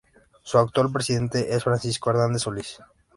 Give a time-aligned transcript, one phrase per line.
[0.41, 2.79] Su actual presidente es Francisco Hernández Solís.